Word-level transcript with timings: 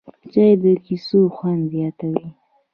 چای 0.31 0.51
د 0.63 0.65
کیسو 0.85 1.19
خوند 1.35 1.61
زیاتوي 1.71 2.27